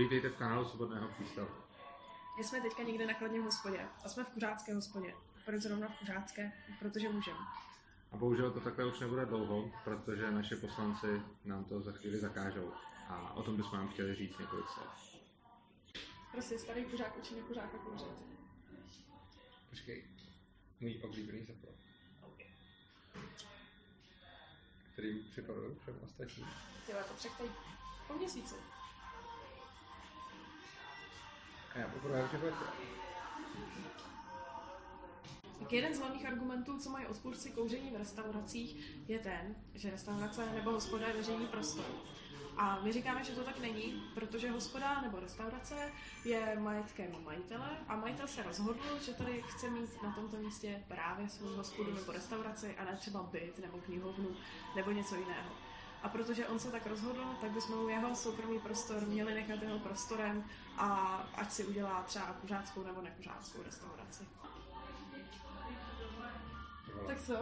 Vítejte 0.00 0.28
v 0.28 0.36
kanálu 0.36 0.64
Svobodného 0.64 1.08
přístavu. 1.08 1.48
My 2.38 2.44
jsme 2.44 2.60
teďka 2.60 2.82
někde 2.82 3.06
na 3.06 3.14
kladním 3.14 3.42
hospodě 3.42 3.88
a 4.04 4.08
jsme 4.08 4.24
v 4.24 4.28
kuřácké 4.28 4.74
hospodě. 4.74 5.14
Proč 5.44 5.62
zrovna 5.62 5.88
v 5.88 5.98
kuřácké? 5.98 6.52
Protože 6.78 7.08
můžeme. 7.08 7.38
A 8.12 8.16
bohužel 8.16 8.50
to 8.50 8.60
takhle 8.60 8.84
už 8.84 9.00
nebude 9.00 9.26
dlouho, 9.26 9.70
protože 9.84 10.30
naše 10.30 10.56
poslanci 10.56 11.22
nám 11.44 11.64
to 11.64 11.80
za 11.80 11.92
chvíli 11.92 12.18
zakážou. 12.18 12.72
A 13.08 13.32
o 13.32 13.42
tom 13.42 13.56
bychom 13.56 13.78
vám 13.78 13.88
chtěli 13.88 14.14
říct 14.14 14.38
několik 14.38 14.68
slov. 14.68 14.88
Prostě 16.32 16.58
starý 16.58 16.84
kuřák 16.84 17.16
učí 17.18 17.34
nekuřáka 17.34 17.78
kouřit. 17.78 18.08
Počkej, 19.70 20.04
můj 20.80 21.00
oblíbený 21.04 21.44
zapro. 21.44 21.70
Který 24.92 25.22
připravuju 25.30 25.78
všem 25.82 25.94
ostatním. 26.04 26.46
Ty 26.86 26.92
to 26.92 27.28
tady 27.38 27.50
po 28.08 28.14
měsíci. 28.14 28.54
Já 31.74 31.88
poprvé 31.88 32.28
Tak 35.58 35.72
jeden 35.72 35.94
z 35.94 35.98
hlavních 35.98 36.26
argumentů, 36.26 36.78
co 36.78 36.90
mají 36.90 37.06
odpůrci 37.06 37.50
kouření 37.50 37.90
v 37.90 37.96
restauracích, 37.96 38.94
je 39.08 39.18
ten, 39.18 39.54
že 39.74 39.90
restaurace 39.90 40.52
nebo 40.54 40.70
hospoda 40.70 41.06
je 41.06 41.12
veřejný 41.12 41.46
prostor. 41.46 41.84
A 42.56 42.80
my 42.82 42.92
říkáme, 42.92 43.24
že 43.24 43.32
to 43.32 43.44
tak 43.44 43.58
není, 43.58 44.02
protože 44.14 44.50
hospoda 44.50 45.00
nebo 45.00 45.20
restaurace 45.20 45.92
je 46.24 46.56
majetkem 46.58 47.24
majitele 47.24 47.70
a 47.88 47.96
majitel 47.96 48.28
se 48.28 48.42
rozhodl, 48.42 48.98
že 49.00 49.14
tady 49.14 49.42
chce 49.46 49.70
mít 49.70 50.02
na 50.02 50.12
tomto 50.12 50.36
místě 50.36 50.84
právě 50.88 51.28
svou 51.28 51.48
hospodu 51.48 51.94
nebo 51.94 52.12
restauraci 52.12 52.76
a 52.76 52.84
ne 52.84 52.96
třeba 52.96 53.22
byt 53.22 53.58
nebo 53.58 53.78
knihovnu 53.78 54.36
nebo 54.76 54.90
něco 54.90 55.14
jiného. 55.14 55.69
A 56.02 56.08
protože 56.08 56.46
on 56.46 56.58
se 56.58 56.70
tak 56.70 56.86
rozhodl, 56.86 57.24
tak 57.40 57.50
bychom 57.50 57.78
mu 57.78 57.88
jeho 57.88 58.16
soukromý 58.16 58.58
prostor 58.58 59.06
měli 59.06 59.34
nechat 59.34 59.62
jeho 59.62 59.78
prostorem 59.78 60.44
a 60.76 60.86
ať 61.34 61.52
si 61.52 61.64
udělá 61.64 62.02
třeba 62.02 62.26
kuřáckou 62.26 62.82
nebo 62.82 63.02
nekuřáckou 63.02 63.62
restauraci. 63.62 64.28
Tak 67.06 67.20
co? 67.22 67.34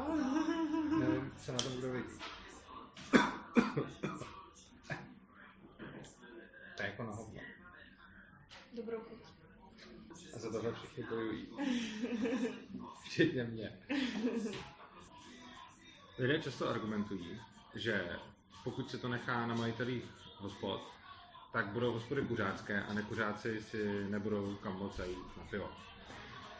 Nevím, 0.98 1.33
co 1.44 1.52
na 1.52 1.58
to 1.58 1.68
bude 1.68 1.92
vidět. 1.92 2.22
To 6.77 6.83
je 6.83 6.88
jako 6.90 7.02
na 7.02 7.12
hovno. 7.12 7.40
Dobrou 8.72 9.00
chuť. 9.00 9.18
A 10.36 10.38
za 10.38 10.52
tohle 10.52 10.72
všichni 10.72 11.05
bojují. 11.05 11.48
Včetně 13.05 13.44
mě. 13.44 13.78
Lidé 16.18 16.42
často 16.42 16.68
argumentují, 16.68 17.40
že 17.74 18.18
pokud 18.64 18.91
se 18.91 18.98
to 18.98 19.09
nechá 19.09 19.47
na 19.47 19.55
majitelích 19.55 20.05
hospod, 20.39 20.92
tak 21.53 21.67
budou 21.67 21.92
hospody 21.92 22.23
kuřácké 22.23 22.83
a 22.83 22.92
nekuřáci 22.95 23.61
si 23.61 24.06
nebudou 24.11 24.55
kam 24.62 24.78
moc 24.78 24.98
jít 24.98 25.37
na 25.37 25.45
pivo. 25.51 25.70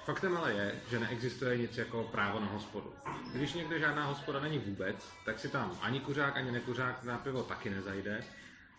Faktem 0.05 0.37
ale 0.37 0.53
je, 0.53 0.81
že 0.91 1.01
neexistuje 1.01 1.59
nic 1.59 1.77
jako 1.79 2.05
právo 2.05 2.41
na 2.41 2.47
hospodu. 2.47 2.93
Když 3.35 3.53
někde 3.53 3.79
žádná 3.79 4.07
hospoda 4.07 4.41
není 4.41 4.59
vůbec, 4.59 5.13
tak 5.25 5.39
si 5.39 5.49
tam 5.49 5.79
ani 5.83 6.01
kuřák, 6.01 6.37
ani 6.37 6.53
nekuřák 6.53 7.05
na 7.05 7.19
pivo 7.19 7.43
taky 7.43 7.71
nezajde 7.71 8.25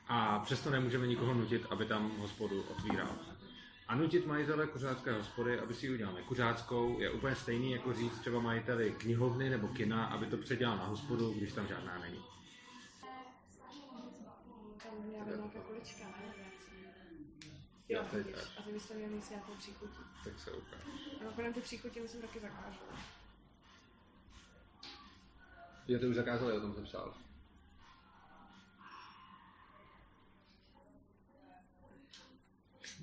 a 0.07 0.39
přesto 0.39 0.69
nemůžeme 0.69 1.07
nikoho 1.07 1.33
nutit, 1.33 1.65
aby 1.69 1.85
tam 1.85 2.11
hospodu 2.17 2.61
otvíral. 2.61 3.09
A 3.87 3.95
nutit 3.95 4.27
majitele 4.27 4.67
kuřácké 4.67 5.13
hospody, 5.13 5.59
aby 5.59 5.73
si 5.73 5.85
ji 5.85 5.93
udělal 5.93 6.13
nekuřáckou, 6.13 6.99
je 6.99 7.11
úplně 7.11 7.35
stejný 7.35 7.71
jako 7.71 7.93
říct 7.93 8.19
třeba 8.19 8.39
majiteli 8.39 8.91
knihovny 8.97 9.49
nebo 9.49 9.67
kina, 9.67 10.05
aby 10.05 10.25
to 10.25 10.37
předělal 10.37 10.77
na 10.77 10.85
hospodu, 10.85 11.33
když 11.33 11.53
tam 11.53 11.67
žádná 11.67 11.97
není. 11.97 12.19
Tam 14.89 14.97
měla 15.07 15.25
být 15.25 15.35
nějaká 15.37 15.59
kulička, 15.67 16.03
ne? 16.07 16.33
Já 17.89 18.01
Jo, 18.01 18.07
vidíš. 18.13 18.33
až. 18.35 18.57
A 18.57 18.61
ty 18.61 18.71
bys 18.71 18.87
to 18.87 18.93
měl 18.93 19.09
mít 19.09 19.29
nějakou 19.29 19.55
příchutí. 19.55 19.99
Tak 20.23 20.39
se 20.39 20.51
ukáže. 20.51 20.83
A 21.21 21.23
nakonec 21.23 21.55
ty 21.55 21.61
příchutí 21.61 21.99
myslím 21.99 22.21
taky 22.21 22.39
zakážu. 22.39 22.79
Jo, 25.87 25.99
ty 25.99 26.07
už 26.07 26.15
zakázali, 26.15 26.57
o 26.57 26.61
tom 26.61 26.73
jsem 26.73 26.83
psal. 26.83 27.13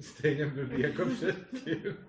Stejně 0.00 0.46
blbý 0.46 0.80
jako 0.82 1.04
předtím. 1.14 2.06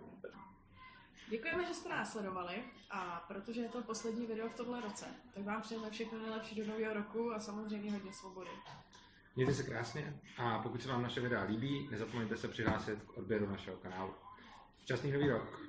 Děkujeme, 1.29 1.65
že 1.65 1.73
jste 1.73 1.89
nás 1.89 2.11
sledovali 2.11 2.63
a 2.89 3.25
protože 3.27 3.61
je 3.61 3.69
to 3.69 3.81
poslední 3.81 4.25
video 4.25 4.49
v 4.49 4.55
tomhle 4.55 4.81
roce, 4.81 5.05
tak 5.33 5.43
vám 5.43 5.61
přejeme 5.61 5.89
všechno 5.89 6.19
nejlepší 6.19 6.55
do 6.55 6.67
nového 6.67 6.93
roku 6.93 7.31
a 7.33 7.39
samozřejmě 7.39 7.91
hodně 7.91 8.13
svobody. 8.13 8.49
Mějte 9.37 9.53
se 9.53 9.63
krásně 9.63 10.19
a 10.37 10.59
pokud 10.59 10.81
se 10.81 10.89
vám 10.89 11.01
naše 11.01 11.21
videa 11.21 11.43
líbí, 11.43 11.87
nezapomeňte 11.91 12.37
se 12.37 12.47
přihlásit 12.47 13.03
k 13.03 13.17
odběru 13.17 13.49
našeho 13.49 13.77
kanálu. 13.77 14.13
Šťastný 14.81 15.11
nový 15.11 15.29
rok! 15.29 15.59